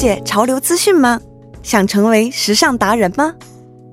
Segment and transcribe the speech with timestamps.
[0.00, 1.20] 解潮流资讯吗？
[1.62, 3.34] 想成为时尚达人吗？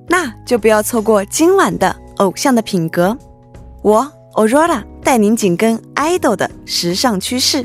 [0.08, 3.08] 那就不要错过今晚的《偶像的品格》，
[3.82, 7.62] 我 Aurora 带您紧跟 idol 的时尚趋势。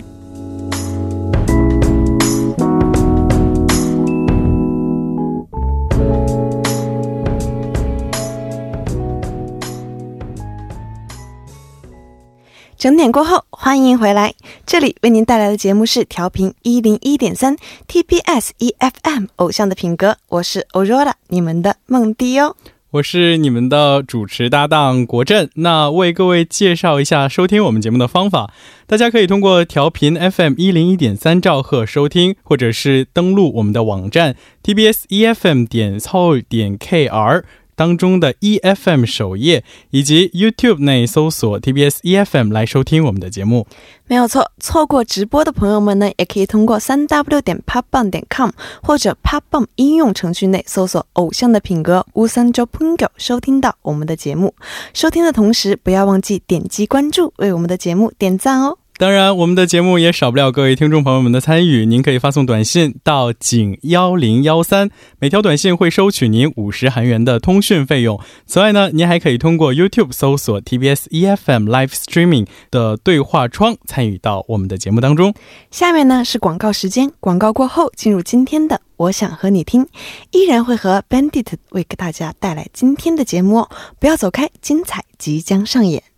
[12.83, 14.33] 整点过后，欢迎回来。
[14.65, 17.55] 这里为您带来的节目是调频一零一点三
[17.87, 22.57] TBS EFM 偶像的品格，我是 Aurora，你们的梦迪哦。
[22.91, 25.49] 我是你们的主持搭档国振。
[25.55, 28.53] 那为各位介绍一下收听我们节目的方法，
[28.85, 37.43] 大家可以通过调频 FM 一零一点三兆赫收听，或者是登录我们的网站 TBS EFM 点 o 点 KR。
[37.75, 43.67] 当中的 E F M 首页以及 YouTube 内搜索 TBS E F M 来收听我们的节目，
[44.07, 44.51] 没有错。
[44.59, 48.49] 错过直播的朋友们呢，也可以通过三 W 点 popbang 点 com
[48.81, 54.53] 或者 popbang 应用程序内搜索“偶像的品格”乌三周 pungo 收听到我们的节目。
[54.93, 58.77] 收听的同时，不要忘记点击关注，为我们的节目点赞哦。
[58.99, 61.83] 当然，我们的节目也少不了各位听众朋友们的参与。
[61.83, 68.19] 您可以发送短信到井幺零幺三，每条短信会收取您五十韩元的通讯费用。
[68.45, 75.33] 此外呢，您还可以通过 YouTube 搜索 TBS EFM Live Streaming 的对话窗参与到我们的节目当中。
[75.71, 79.87] 下面呢是广告时间，广告过后进入今天的我想和你听，
[80.31, 83.67] 依然会和 Bandit 为给大家带来今天的节目，
[83.99, 86.12] 不要走开，精彩即将上演。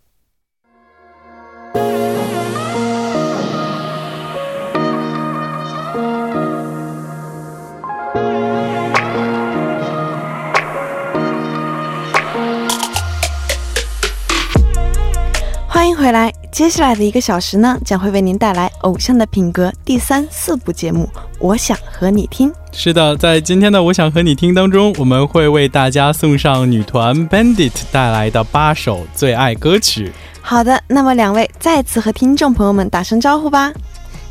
[15.86, 21.08] 欢迎回来，接下来的一个小时呢，将会为您带来《偶像的品格》第三、四部节目。
[21.38, 22.52] 我想和你听。
[22.72, 30.10] 是的，在今天的《我想和你听》当中，我们会为大家送上女团 Bandit 带来的八首最爱歌曲。
[30.40, 33.72] 好的，那么两位再次和听众朋友们打声招呼吧。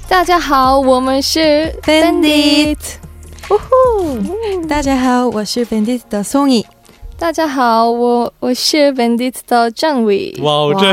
[0.09, 2.75] 大家好，我们是 Bandit。
[3.49, 4.67] 呜呼！
[4.67, 6.65] 大家好，我是 Bandit 的宋怡。
[7.18, 10.34] 大家好，我我是 Bandit 的张伟。
[10.40, 10.90] 哇，这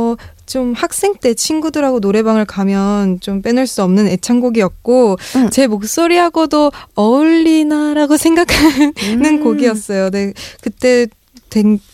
[0.51, 5.49] 좀 학생 때 친구들하고 노래방을 가면 좀 빼놓을 수 없는 애창곡이었고 음.
[5.49, 8.93] 제 목소리하고도 어울리나라고 생각하는
[9.23, 9.43] 음.
[9.45, 10.09] 곡이었어요.
[10.09, 11.07] 네, 그때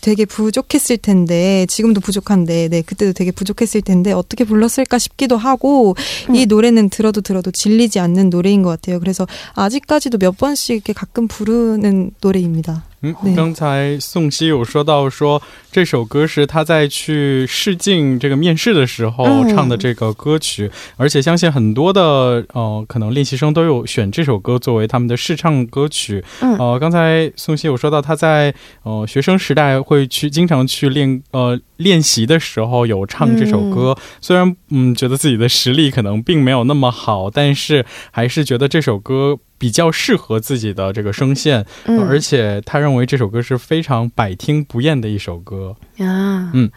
[0.00, 5.94] 되게 부족했을 텐데 지금도 부족한데 네 그때도 되게 부족했을 텐데 어떻게 불렀을까 싶기도 하고
[6.28, 6.34] 음.
[6.34, 8.98] 이 노래는 들어도 들어도 질리지 않는 노래인 것 같아요.
[8.98, 9.24] 그래서
[9.54, 12.87] 아직까지도 몇 번씩 이렇게 가끔 부르는 노래입니다.
[13.02, 15.40] 嗯，刚才宋希有说到，说
[15.70, 26.24] 这首歌是他在去试镜这个面试的时候唱的这个歌曲，而且相信很多的呃可能练习生都有选这首歌作为他们的试唱歌曲。
[26.40, 28.52] 呃，刚才宋希有说到他在
[28.82, 46.50] 呃学生时代会去经常去练呃练习的时候有唱这首歌，虽然嗯觉得自己的实力可能并没有那么好，但是还是觉得这首歌比较适合自己的这个声线，而且他认为这首歌是非常百听不厌的一首歌啊。
[46.52, 46.70] 嗯，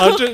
[0.00, 0.30] 啊，这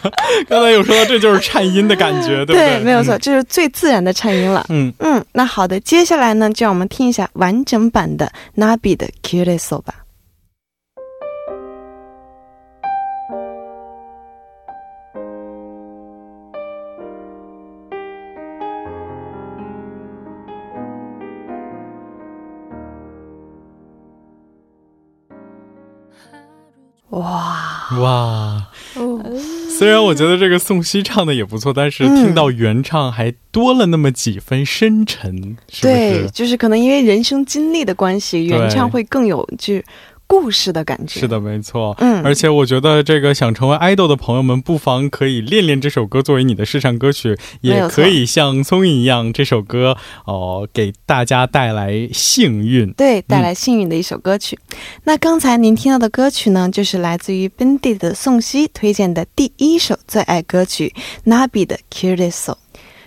[0.48, 2.76] 刚才有说到，这就是颤音的感觉，对不对？
[2.76, 4.64] 对，没有错，这是最自然的颤音了。
[4.70, 9.94] 嗯嗯，那好的，接下来呢，就让我们听一下完整版的 Nabi 的 Kireso 吧。
[27.10, 28.59] 哇哇！
[29.80, 35.82] 虽然我觉得这个宋茜唱的也不错，但是听到原唱还多了那么几分深沉，是不是？
[35.82, 39.76] 对，就是可能因为人生经历的关系，原唱会更有就。
[40.30, 41.92] 故事的感觉是的，没错。
[41.98, 54.56] 嗯，而且我觉得这个想成为爱豆的朋友们，不妨可以练练这首歌作为你的试唱歌曲，也可以像聪颖一样，这首歌哦给大家带来幸运，对，带来幸运的一首歌曲。
[55.02, 60.94] 那刚才您听到的歌曲呢，就是来自于 Bendy 的宋茜推荐的第一首最爱歌曲
[61.26, 62.54] Nabi 的 Curious。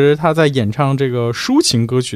[0.00, 2.10] 呃很能带给人感动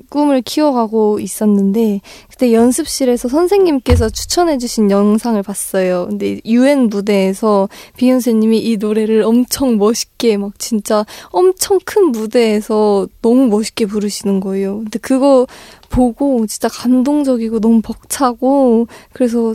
[0.08, 6.06] 꿈을 키워가고 있었는데 그때 연습실에서 선생님께서 추천해주신 영상을 봤어요.
[6.08, 13.86] 근데 유엔 무대에서 비욘세님이 이 노래를 엄청 멋있게 막 진짜 엄청 큰 무대에서 너무 멋있게
[13.86, 14.78] 부르시는 거예요.
[14.78, 15.46] 근데 그거
[15.90, 19.54] 보고 진짜 감동적이고 너무 벅차고 그래서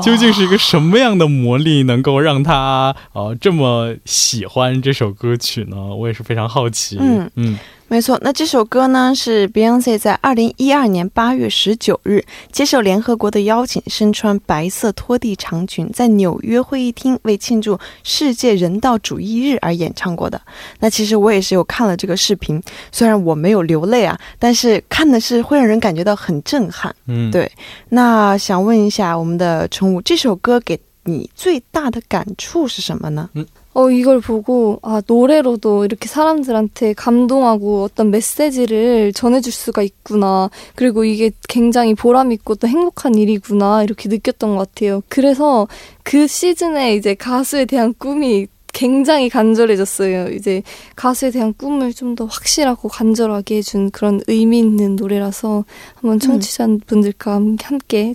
[0.00, 5.76] 究竟是一个什么样的魔力能够让他呃这么喜欢这首歌曲呢？
[5.94, 6.96] 我也是非常好奇。
[7.00, 7.58] 嗯嗯。
[7.92, 20.40] 没错，那这首歌呢是 Beyonce 在二零一二年八月十九日接受联合国的邀请，身穿白色拖地长裙，在纽约会议厅为庆祝世界人道主义日而演唱过的。
[20.80, 22.58] 那其实我也是有看了这个视频，
[22.90, 26.96] 虽然我没有流泪啊，但是看的是会让人感觉到很震撼。
[27.04, 27.52] 嗯，对。
[27.90, 33.28] 那想问一下我们的宠物，这首歌给你最大的感触是什么呢？
[33.34, 33.46] 嗯。
[33.74, 40.50] 어, 이걸 보고, 아, 노래로도 이렇게 사람들한테 감동하고 어떤 메시지를 전해줄 수가 있구나.
[40.74, 43.82] 그리고 이게 굉장히 보람있고 또 행복한 일이구나.
[43.82, 45.02] 이렇게 느꼈던 것 같아요.
[45.08, 45.68] 그래서
[46.02, 50.28] 그 시즌에 이제 가수에 대한 꿈이 굉장히 간절해졌어요.
[50.32, 50.62] 이제
[50.96, 55.64] 가수에 대한 꿈을 좀 더 확실하고 간절하게 해준 그런 의미 있는 노래라서
[55.94, 58.14] 한번 청취자분들과 함께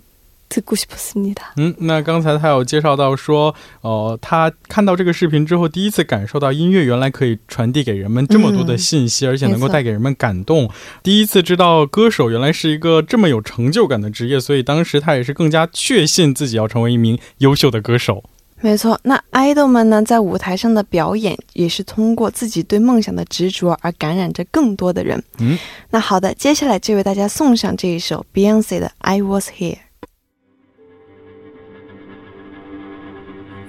[1.57, 10.69] 嗯，那刚才他有介绍到说，呃，他看到这个视频之后，第一次感受到音乐原来可以传递给人们这么多的信息，而且能够带给人们感动。
[11.03, 18.23] 第一次知道歌手原来是一个这么有成就感的职业，所以当时他也是更加确信自己要成为一名优秀的歌手。
[18.59, 25.23] 没错，那爱豆们呢，在舞台上的表演也是通过自己对梦想的执着而感染着更多的人。
[25.37, 25.55] 嗯，
[25.91, 29.73] 那好的，接下来就为大家送上这一首 Beyonce 的《I Was Here》。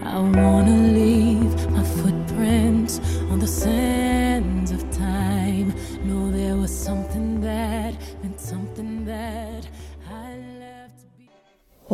[0.06, 3.00] I wanna leave my footprints
[3.32, 5.74] on the sands of time.
[6.06, 9.66] Know there was something that meant something that
[10.10, 11.30] I left to be.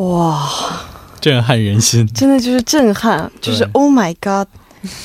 [0.02, 0.50] 哇，
[1.22, 4.48] 震撼人心，真的就是震撼，就是 Oh my God，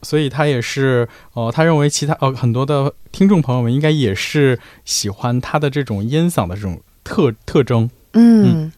[0.00, 8.72] 所以他也是呃，他认为其他呃很多的听众朋友们应该也是喜欢他的这种烟嗓的这种特特征，嗯。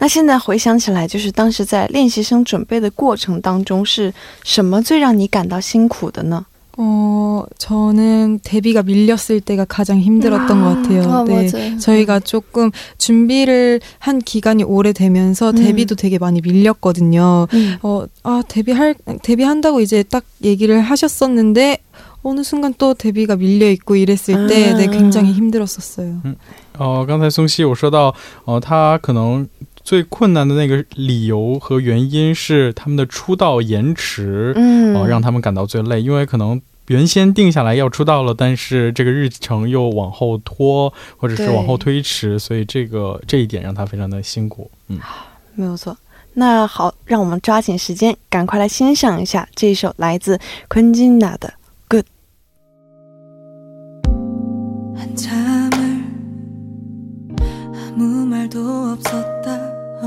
[0.00, 4.12] 那现在回想起来，就是当时在练习生准备的过程当中是
[4.44, 6.44] 什么最让你感到辛苦的呢？
[6.78, 11.10] 어, 저는 데뷔가 밀렸을 때가 가장 힘들었던 아, 것 같아요.
[11.10, 11.50] 아, 네.
[11.50, 11.78] 맞아요.
[11.78, 15.54] 저희가 조금 준비를 한 기간이 오래되면서 음.
[15.56, 17.48] 데뷔도 되게 많이 밀렸거든요.
[17.54, 17.76] 음.
[17.80, 21.78] 어, 아, 데뷔할, 데뷔한다고 이제 딱 얘기를 하셨었는데,
[22.22, 24.76] 어느 순간 또 데뷔가 밀려 있고 이랬을 때, 아.
[24.76, 26.20] 네, 굉장히 힘들었었어요.
[26.26, 26.36] 음.
[26.78, 29.48] 哦，刚才宋希有说到，哦，他可能
[29.83, 44.69] 最困难的那个理由和原因是他们的出道延迟，嗯，哦，让他们感到最累，因为可能原先定下来要出道了，但是这个日程又往后拖，或者是往后推迟，所以这个这一点让他非常的辛苦。
[44.87, 44.99] 嗯，
[45.55, 45.97] 没有错。
[46.33, 51.49] 那好，让我们抓紧时间，赶快来欣赏一下这一首来自昆金娜的
[51.89, 52.05] 《Good》。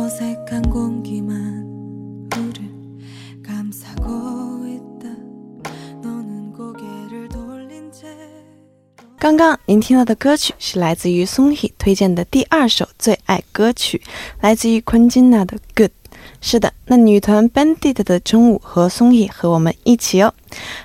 [0.03, 2.69] 어색한 공기만 우릴
[3.43, 5.09] 감싸고 있다
[6.01, 8.07] 너는 고개를 돌린 채
[9.19, 14.01] 刚刚您听到的歌曲是来自于松 희 推荐的第二首最爱歌曲，
[14.39, 15.91] 来自于昆金娜的《Good》。
[16.43, 20.33] 是的，那女团 Bandit 的中午和松野和我们一起哦。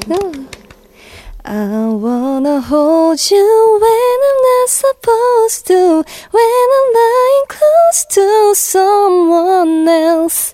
[0.08, 0.16] 네.
[1.44, 9.88] I wanna hold you when I'm not supposed to, when I'm lying close to someone
[9.88, 10.54] else.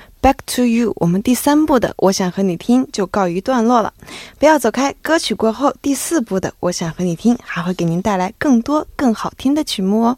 [0.21, 3.93] back to you 我们第三部的我想和你听就告一段落了。
[4.39, 10.17] 不要走开歌曲过后第四部的我想和你听还会给您带来更多更好听的曲目哦。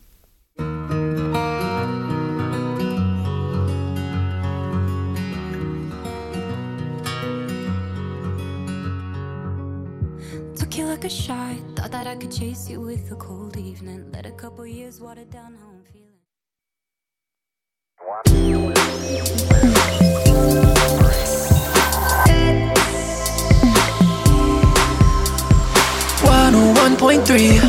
[26.83, 27.61] One point three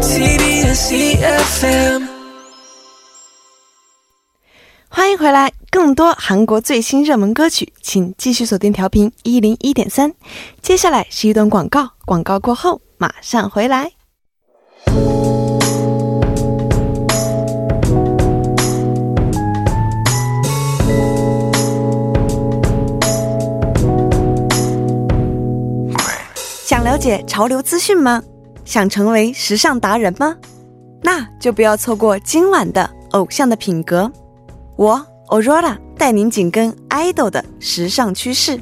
[0.00, 2.06] TBS EFM
[4.88, 10.14] 欢迎回来，更多韩国最新热门歌曲，请继续锁定调频一零一点三。
[10.62, 13.90] 接下来是一段广告，广告过后马上回来。
[26.64, 28.22] 想了解潮流资讯吗？
[28.66, 30.36] 想成为时尚达人吗？
[31.02, 34.02] 那就不要错过今晚的《偶像的品格》。
[34.76, 38.60] 我 Aurora 带您紧跟 idol 的时尚趋势。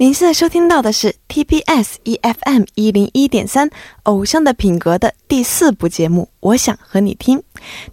[0.00, 3.68] 您现在收听到的是 TBS EFM 一零一点三
[4.04, 7.42] 《偶像的品格》的第四部节目，我想和你听。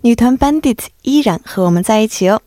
[0.03, 2.41] 女团 Bandit 依然和我们在一起哦。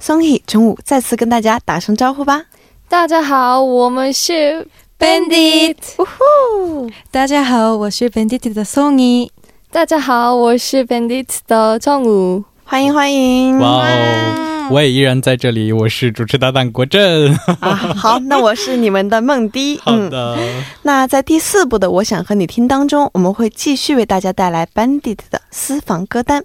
[0.00, 2.46] 松 hee 中午再次跟大家打声招呼吧。
[2.88, 4.66] 大家好，我们是
[4.98, 5.76] Bandit。
[5.98, 6.90] 呜呼！
[7.10, 9.30] 大家好，我是 Bandit 的宋怡。
[9.70, 12.42] 大家好，我是 Bandit 的中午。
[12.64, 13.58] 欢迎欢迎！
[13.58, 17.33] 哇哦，我也依然在这里，我是主持搭档国振。
[17.61, 19.79] 啊，好，那我是你们的梦迪。
[19.81, 20.37] 好的，
[20.83, 26.43] 那在第四部的《我想和你听》当中，我们会继续为大家带来 Bandit 的私房歌单。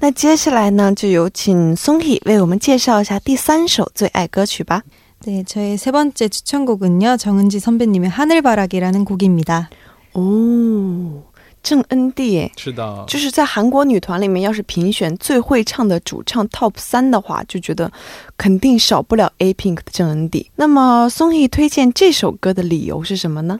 [0.00, 4.82] 那接下来呢，就有请松 hee 为我们介绍一下第三首最爱歌曲吧。
[5.26, 7.16] 네, 저의 세 번째 추천곡은요.
[7.16, 9.68] 정은지 선배님의 하늘바라기라는 곡입니다.
[10.14, 11.24] 哦，
[11.63, 12.51] 郑恩地耶。
[12.57, 17.91] 是的，就是在韩国女团里面，要是评选最会唱的主唱 TOP 三的话，就觉得
[18.37, 20.51] 肯定少不了 A Pink 的郑恩地。
[20.57, 23.59] 那么松 hee 推荐这首歌的理由是什么呢？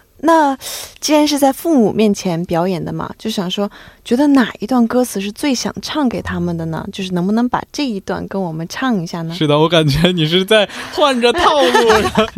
[0.20, 0.56] 那
[0.98, 3.70] 既然是在父母面前表演的嘛，就想说，
[4.02, 6.84] 觉得哪一段歌词是最想唱给他们的呢？
[6.90, 9.34] 就是能不能把这一段跟我们唱一下呢？
[9.34, 11.70] 是的，我感觉你是在换着套路，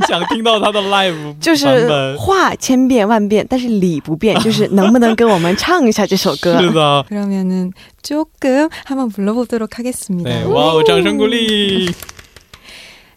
[0.09, 2.19] 想听到他的 live 就是版本。
[2.19, 6.61] 话千变万变，但是理不变， 就是能不能跟我们唱一下这首歌？
[6.61, 10.25] 是的， 그러면은 조금 한번 불러보도록 하겠습니다.
[10.25, 11.95] 对，哇哦，掌声鼓励！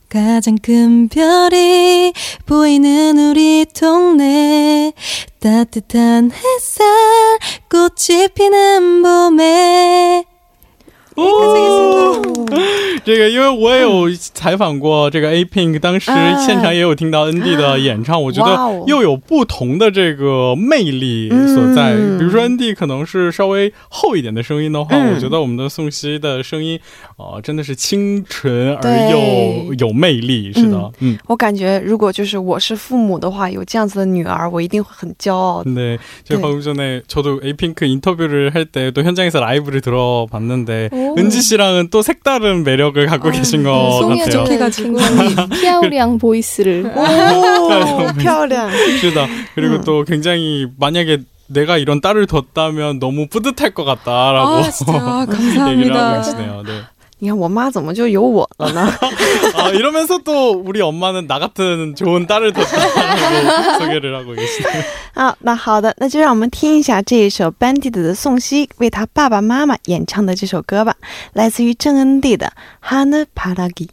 [0.09, 2.13] 가장 큰 별이
[2.47, 4.93] 보이는 우리 동네.
[5.41, 6.87] 따뜻한 햇살
[7.71, 10.36] 꽃이 피는 봄에
[11.16, 12.22] 哦，
[13.04, 16.10] 这个因为我也有采访过这个 A Pink，当时
[16.46, 21.92] 现场也有听到 ND 的演唱，我觉得哇哦又有不同的这个魅力所在。
[21.96, 26.80] 嗯比如说 ND 可能是稍微厚一点的声音的话，嗯我觉得我们的宋茜的声音，
[27.18, 30.54] 呃，真的是清纯而对又有魅力。
[30.54, 31.18] 是的，嗯。
[31.28, 35.72] 我感觉如果就是我是父母的话，有这样子的女儿，我一定会很骄傲的。
[35.72, 36.42] 네, 제가 네.
[36.42, 41.05] 방금 전에 저도 에이핑크 인터뷰를 할 때 또 현장에서 라이브를 들어봤는데 오.
[41.17, 43.77] 은지 씨랑은 또 색다른 매력을 갖고 아, 계신 것 네.
[43.77, 44.01] 같아요.
[44.01, 44.97] 송이 좋게가지고
[45.61, 46.83] 피아오리앙 보이스를.
[46.85, 48.13] 네.
[48.19, 48.71] 피아오리앙.
[49.01, 49.27] 그다.
[49.55, 49.85] 그리고 음.
[49.85, 55.65] 또 굉장히 만약에 내가 이런 딸을 뒀다면 너무 뿌듯할 것 같다라고 아, 진짜, 감사합니다.
[55.65, 56.63] 아, 얘기를 하고 계시네요.
[56.67, 56.81] 네.
[57.20, 58.92] 你看我妈怎么就有我了呢？
[59.54, 64.84] 아, 이러면서 또 우리 엄마는 나 같은 좋은 딸을 뒀다라고 소개를 하고 계시네요.
[65.14, 70.96] 啊，那好的，那就让我们听一下这一首 Bandit 的宋茜为他爸爸妈妈演唱的这首歌吧，
[71.34, 72.52] 来自于郑恩地的《
[72.90, 73.88] 하늘바라기》。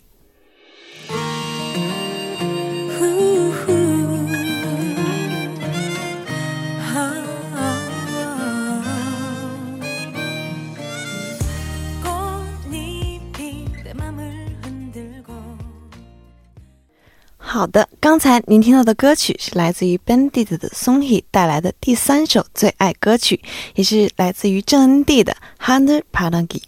[17.52, 23.40] 好的，刚才您听到的歌曲是来自于 Bandit 的 Songhee 带来的第三首最爱歌曲，
[23.74, 25.32] 也是来自于郑恩地的《
[25.64, 26.60] 하늘 바라기》。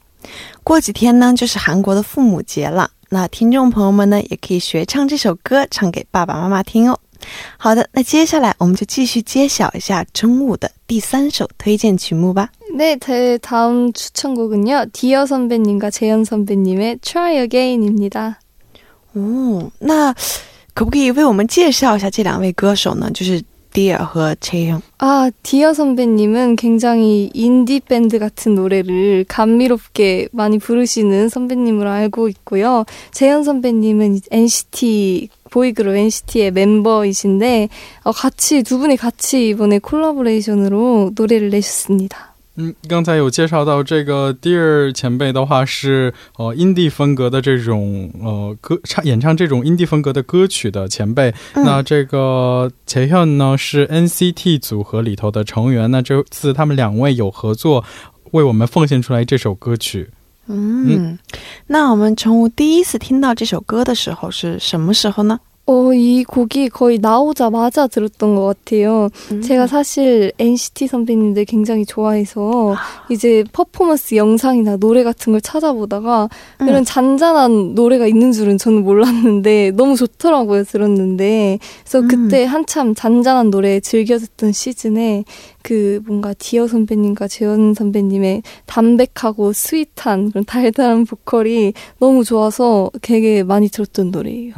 [0.62, 6.98] 过几天呢，就是韩国的父母节了，那听众朋友们呢，也可以学唱这首歌，唱给爸爸妈妈听哦。
[7.58, 12.48] 好的，那接下来我们就继续揭晓一下中午的第三首推荐曲目吧。
[12.74, 14.86] 네, 제 다음 추천곡은요.
[14.92, 18.36] 디어 선배님과 재현 선배님의 Try Again입니다.
[19.12, 20.14] 哦，那
[20.74, 23.10] 可不可以为我们介绍一下这两位歌手呢？
[23.12, 24.82] 就是 Dear 和 Chaeyoung。
[24.98, 32.84] 아, 디어 선배님은 굉장히 인디 밴드 같은 노래를 감미롭게 많이 부르시는 선배님으로 알고 있고요.
[33.12, 37.68] 재현 선배님은 NCT 보이그룹 NCT의 멤버이신데
[38.04, 42.33] 어, 같이 두 분이 같이 이번에 콜라보레이션으로 노래를 내셨습니다.
[42.57, 51.33] 嗯，刚才有介绍到这个 Dear 前辈的话是呃 indie 风格的这种呃歌唱演唱这种 indie 风格的歌曲的前辈。
[51.55, 55.91] 那这个 c h 呢是 NCT 组合里头的成员。
[55.91, 57.83] 那这次他们两位有合作，
[58.31, 60.09] 为我们奉献出来这首歌曲。
[60.47, 61.19] 嗯，
[61.67, 65.39] 那我们从第一次听到这首歌的时候是什么时候呢？
[65.67, 69.09] 어, 이 곡이 거의 나오자마자 들었던 것 같아요.
[69.41, 72.75] 제가 사실 NCT 선배님들 굉장히 좋아해서
[73.09, 76.29] 이제 퍼포먼스 영상이나 노래 같은 걸 찾아보다가
[76.61, 76.67] 음.
[76.67, 82.07] 이런 잔잔한 노래가 있는 줄은 저는 몰랐는데 너무 좋더라고요 들었는데 그래서 음.
[82.07, 85.23] 그때 한참 잔잔한 노래 즐겨 듣던 시즌에
[85.64, 93.68] 그 뭔가 디어 선배님과 재현 선배님의 담백하고 스윗한 그런 달달한 보컬이 너무 좋아서 되게 많이
[93.68, 94.54] 들었던 노래예요.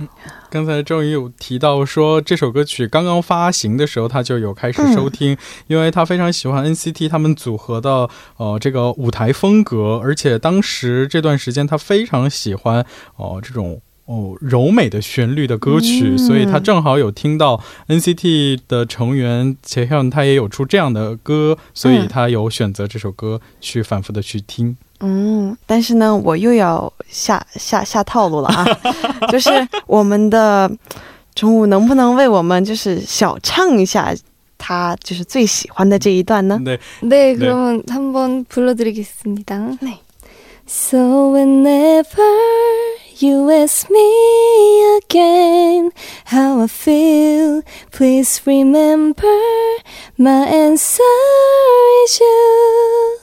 [0.50, 12.84] 刚才郑宇有提到说，这首歌曲刚刚发行的时候，他就有开始收听，因为他非常喜欢 NCT 他们组合的呃这个舞台风格，而且当时这段时间他非常喜欢
[13.16, 13.80] 哦、呃这种。
[14.06, 24.76] 哦，柔美的旋律的歌曲，嗯所以他正好有听到 NCT 的成员切hyun 他也有出这样的歌，所以他有选择这首歌去反复的去听。
[25.00, 28.66] 嗯，但是呢，我又要下下下套路了啊，
[29.30, 29.50] 就是
[29.86, 30.70] 我们的
[31.34, 34.14] 中午能不能为我们就是小唱一下
[34.58, 36.60] 他就是最喜欢的这一段呢？
[36.62, 39.78] 네, 네, 그러면 한번 불러드리겠습니다.
[39.80, 39.98] 네.
[40.66, 42.04] So whenever
[43.18, 45.90] you ask me again
[46.26, 47.62] how I feel.
[47.90, 49.38] Please remember
[50.18, 51.02] my answer
[52.04, 53.18] is you.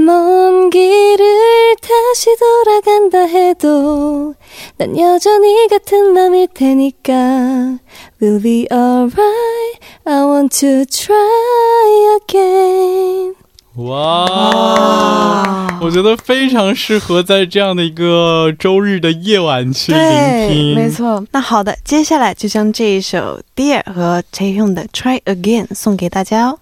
[0.00, 4.34] 먼 길을 다시 돌아간다 해도
[4.76, 7.78] 난 여전히 같은 맘일 테니까
[8.20, 13.34] We'll be alright I want to try again
[13.74, 20.74] 哇，我觉得非常适合在这样的一个周日的夜晚去聆对，听。
[20.74, 21.24] 没错。
[21.30, 26.58] 那好的，接下来就将这一首 Dear 和 Chaehyung 的 Try Again 送给大家哦。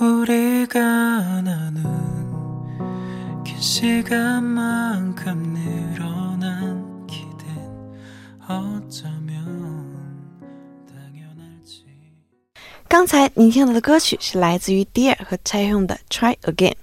[0.00, 0.80] 우리가
[1.42, 1.84] 나눈
[3.44, 7.46] 긴 시간만큼 늘어난 기댄
[8.48, 9.83] 어쩌면
[12.94, 16.74] 刚才您听到的歌曲是来自于 Dear 和 Chaehyung 的 Try Again。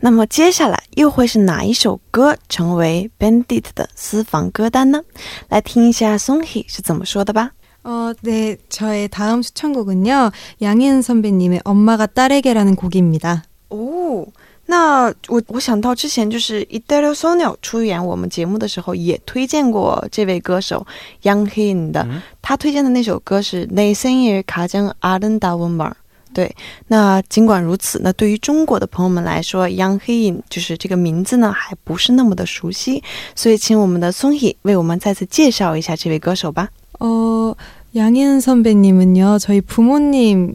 [0.00, 5.02] 那么接下来又会是哪一首歌成为 Bandit 的私房歌单呢？
[5.48, 7.52] 来听一下 Songhee 是怎么说的吧。
[7.84, 10.30] 어, 네, 저의 다음 추천곡은요.
[10.60, 13.44] 양희은 선배님의 엄마가 딸에게라는 곡입니다.
[13.70, 14.26] 哦，
[14.66, 20.86] 那我我想到之前就是 Idol Sonyo 出演我们节目的时候，也推荐过这位歌手
[21.22, 25.92] Yang Hin 的，嗯他推荐的那首歌是《내생일가장아름다운 말》。
[26.34, 26.54] 对，
[26.88, 33.02] 那尽管如此，那对于中国的朋友们来说，Yang Hin 就是这个名字呢，还不是那么的熟悉，
[33.34, 36.68] 所以请我们的 Song Hee 为我们再次介绍一下这位歌手吧。
[36.98, 37.54] 어,
[37.94, 40.54] 양희은 선배님은요, 저희 부모님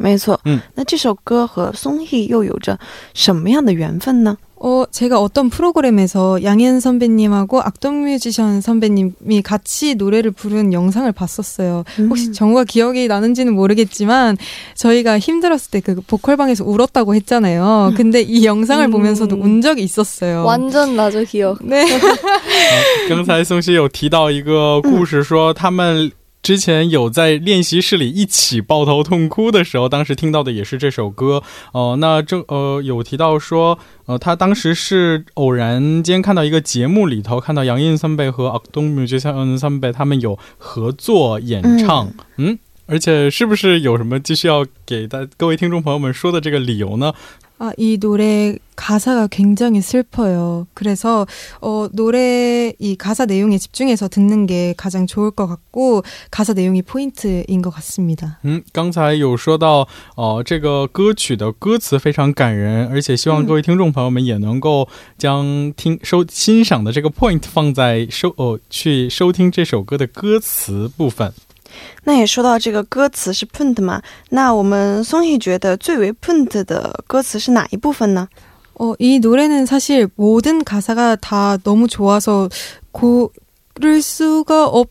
[0.00, 0.38] 没错。
[0.44, 2.78] 嗯，那这首歌和 Song Hee 又有着
[3.14, 4.36] 什么样的缘分呢？
[4.58, 11.84] 어, 제가 어떤 프로그램에서 양희은 선배님하고 악동 뮤지션 선배님이 같이 노래를 부른 영상을 봤었어요.
[12.08, 12.32] 혹시 음.
[12.32, 14.38] 정우가 기억이 나는지는 모르겠지만
[14.74, 17.92] 저희가 힘들었을 때 그 보컬방에서 울었다고 했잖아요.
[17.98, 18.90] 근데 이 영상을 음.
[18.90, 20.44] 보면서도 운 적이 있었어요.
[20.46, 21.58] 완전 나죠 기억.
[21.62, 21.84] 네.
[23.10, 26.10] 刚才宋希有提到一个故事，说他们
[26.41, 31.43] 之前有在练习室里一起抱头痛哭的时候，当时听到的也是这首歌。
[31.71, 33.77] 哦、呃，那这呃有提到说，
[34.07, 47.13] 呃，他当时是偶然间看到一个节目里头，看到杨印三贝和阿东米杰三三贝他们有合作演唱，嗯而且是不是有什么继续要给大各位听众朋友们说的这个理由呢？
[47.60, 50.66] 아, 이 노래 가사가 굉장히 슬퍼요.
[50.74, 51.26] 그래서
[51.62, 57.62] 어, 노래 이 가사 내용에 집중해서 듣는 게 가장 좋을 것 같고 가사 내용이 포인트인
[57.62, 58.38] 것 같습니다.
[58.44, 71.32] 嗯，刚才有说到，哦、这个歌曲的歌词非常感人，而且希望各位听众朋友们也能够将听收欣赏的这个 point 放在收哦、去收听这首歌的歌词部分。
[72.04, 78.28] 那也说到这个歌词是 punt 嘛，那我们松毅觉得最为 punt 的歌词是哪一部分呢？
[78.78, 82.48] 어, 이 노래는 사실 모든 가사가 다 너무 좋아서
[82.92, 84.90] 고를 수가 없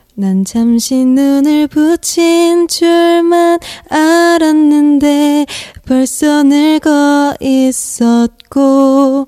[0.21, 3.57] 난 잠시 눈을 붙인 줄만
[3.89, 5.47] 알았는데
[5.87, 9.25] 벌써 늙어 있었고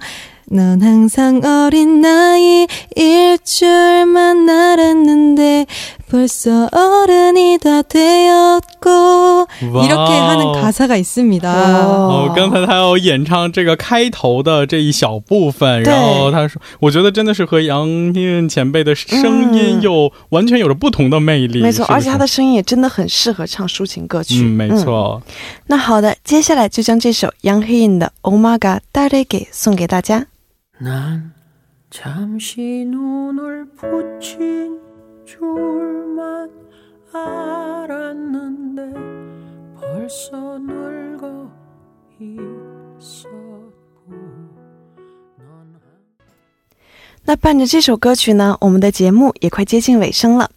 [0.51, 5.65] 넌 항상 어린 나이일 줄만 알았는데
[6.12, 9.46] 벌써 어른이 다 되었고
[9.84, 11.48] 이렇게 하는 가사가 있습니다.
[11.48, 24.42] 哦，刚才他要演唱这个开头的这一小部分，对然后他说，我觉得真的是和杨印前辈的声音又完全有着不同的魅力，没错，是不是而且他的声音也真的很适合唱抒情歌曲。
[24.42, 25.22] 嗯，没错。
[25.66, 30.26] 那好的，接下来就将这首杨黑印的《Oh My God》带来给送给大家。
[30.80, 31.32] 난
[31.90, 34.78] 잠시 눈을 붙인
[35.24, 36.50] 줄만
[37.12, 38.82] 알았는데
[39.78, 41.48] 벌써 늙어
[42.20, 43.68] 있었고
[45.38, 45.78] 넌
[47.24, 50.50] 那伴着这首歌曲呢，我们的节目也快接近尾声了。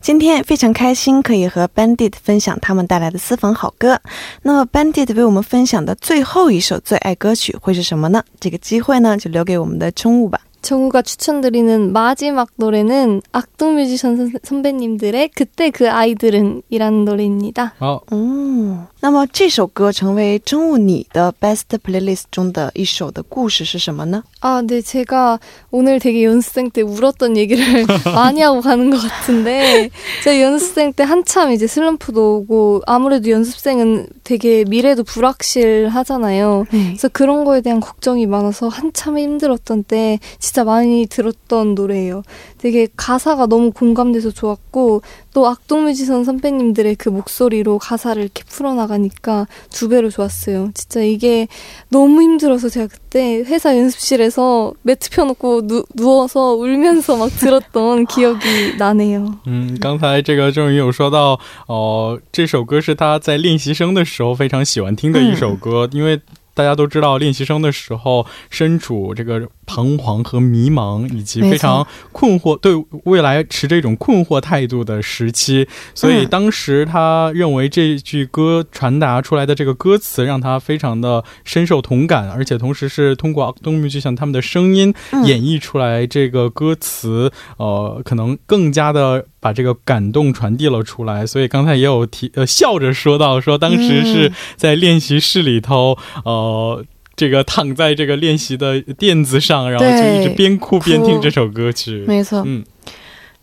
[0.00, 4.00] 今天非常开心可以和 Bandit 分享他们带来的私房好歌。
[4.42, 8.22] 那么 Bandit 为我们分享的最后一首最爱歌曲会是什么呢？
[8.40, 10.40] 这个机会呢，就留给我们的宠物吧。
[10.62, 17.74] 정우가 추천드리는 마지막 노래는 악동 뮤지션 선- 선배님들의 그때 그 아이들은 이라는 노래입니다.
[17.78, 24.24] 好，哦，那么这首歌成为中午你的 best playlist 中的一首的故事是什么呢？
[24.40, 25.38] 아, 네, 제가
[25.70, 29.90] 오늘 되게 연습생 때 울었던 얘기를 많이 하고 가는 것 같은데,
[30.24, 36.66] 제가 연습생 때 한참 이제 슬럼프도 오고, 아무래도 연습생은 되게 미래도 불확실하잖아요.
[36.70, 40.18] 그래서 그런 거에 대한 걱정이 많아서 한참 힘들었던 때
[40.50, 42.22] 진짜 많이 들었던 노래예요.
[42.58, 45.02] 되게 가사가 너무 공감돼서 좋았고
[45.32, 50.70] 또 악동뮤지션 선배님들의 그 목소리로 가사를 이렇게 풀어나가니까 두 배로 좋았어요.
[50.74, 51.48] 진짜 이게
[51.90, 59.38] 너무 힘들어서 제가 그때 회사 연습실에서 매트 펴놓고 누, 누워서 울면서 막 들었던 기억이 나네요.
[59.46, 66.20] 嗯，刚才这个郑宇有说到，哦、这首歌是他在练习生的时候非常喜欢听的一首歌，因为。
[66.56, 72.73] 大家都知道，练习生的时候身处这个 彷徨和迷茫，以及非常困惑，对
[73.05, 75.65] 未来持这种困惑态度的时期。
[75.95, 91.25] 所以当时他认为这句歌传达出来的这个歌词，让他非常的深受同感，而且同时是通过东木就像他们的声音嗯演绎出来这个歌词，呃，可能更加的把这个感动传递了出来。
[91.25, 96.83] 所以刚才也有提，呃，笑着说到说当时是在练习室里头，呃。
[97.15, 102.03] 这个躺在这个练习的垫子上，然后就一直边哭边听这首歌曲。
[102.07, 102.63] 没错，嗯，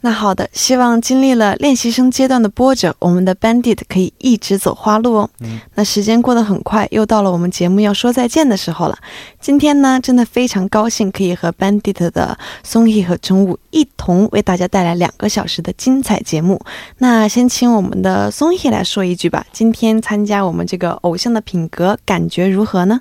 [0.00, 5.31] 那好的，希望经历了练习生阶段的波折，我们的 Bandit 可以一直走花路哦。
[5.40, 8.98] 嗯那时间过得很快，又到了我们节目要说再见的时候了。
[9.40, 16.61] 今天呢，真的非常高兴可以和 Bandit 的松毅和中午一同为大家带来两个小时的精彩节目。
[16.98, 23.00] 那先请我们的松毅来说一句吧，今天参加我们这个偶像的品格，感觉如何呢？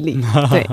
[0.50, 0.66] 对，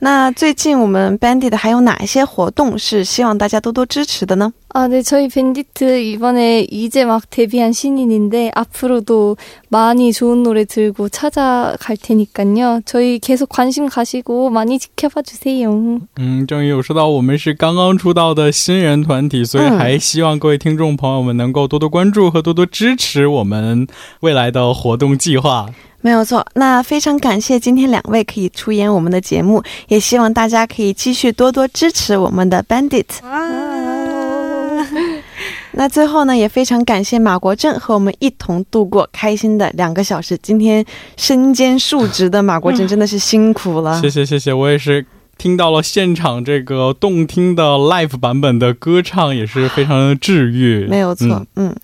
[0.00, 4.52] 那最近我们 Bandit 还有哪一些活动是希望大家多多支持的呢？
[4.74, 9.38] 아, 네, 저희 밴디트 이번에 이제 막 데뷔한 신인인데 앞으로도
[9.70, 12.82] 많이 좋은 노래 들고 찾아갈 테니까요.
[12.84, 16.00] 저희 계속 관심 가시고 많이 지켜봐 주세요.
[16.18, 23.86] 嗯，郑宇有说到我们是刚刚出道的新人团体，所以嗯还希望各位听众朋友们能够多多关注和多多支持我们
[24.20, 25.66] 未来的活动计划。
[26.03, 33.05] 没有错，那非常感谢今天两位可以出演我们的节目，也希望大家可以继续多多支持我们的 Bandit。
[35.71, 40.37] 那最后呢，也非常感谢马国正和我们一同度过开心的两个小时。
[40.43, 40.85] 今天
[41.15, 43.99] 身兼数职的马国正 真的是辛苦了。
[44.01, 45.05] 谢谢谢谢，我也是
[45.42, 50.84] 听到了现场这个动听的 live 版本的歌唱，也是非常的治愈。
[50.88, 51.76] 没有错，嗯嗯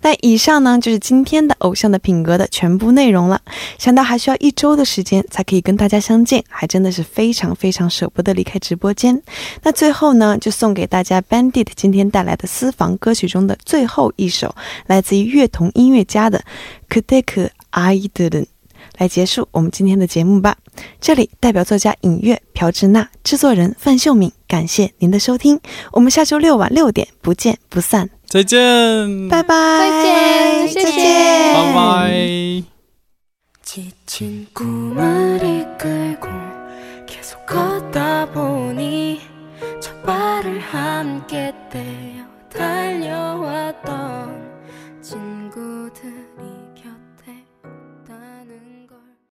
[0.00, 3.38] 那以上呢就是今天的偶像的品格的全部内容了。
[3.76, 9.22] 想到还需要一周的时间才可以跟大家相见，还真的是非常非常舍不得离开直播间。
[9.62, 14.54] 那最后呢，就送给大家 Bandit 今天带来的私房歌曲中的最后一首，
[14.86, 16.42] 来自于乐童音乐家的《
[17.02, 18.46] 그대그아이들은》。
[18.98, 20.56] 来结束我们今天的节目吧。
[21.00, 25.60] 这里代表作家尹月、朴智娜，制作人范秀敏，感谢您的收听。
[25.92, 32.64] 我们下周六晚六点不见不散，再见，拜拜，再见谢谢再见，拜拜。
[33.62, 36.28] 지친 꿈을 이끌고
[37.06, 39.20] 계속 걷다 보니
[39.80, 42.12] 첫 발을 함께 떼